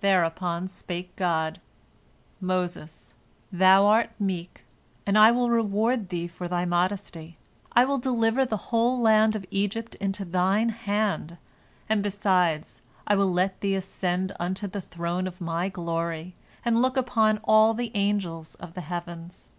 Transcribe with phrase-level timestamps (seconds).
[0.00, 1.60] Thereupon spake God,
[2.40, 3.14] "Moses,
[3.52, 4.64] thou art meek,
[5.04, 7.36] and I will reward thee for thy modesty.
[7.72, 11.36] I will deliver the whole land of Egypt into thine hand,
[11.90, 16.32] and, besides, I will let thee ascend unto the throne of My glory,
[16.64, 19.50] and look upon all the angels of the heavens."